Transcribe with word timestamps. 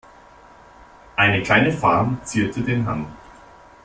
Eine 1.15 1.43
kleine 1.43 1.71
Farm 1.71 2.19
zierte 2.23 2.61
den 2.63 2.87
Hang. 2.87 3.05